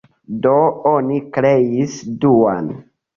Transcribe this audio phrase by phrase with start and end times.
[0.45, 0.53] Do,
[0.91, 2.73] oni kreis duan.